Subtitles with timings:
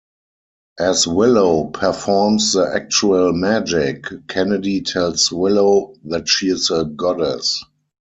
[0.79, 7.63] As Willow performs the actual magic, Kennedy tells Willow that she is a goddess.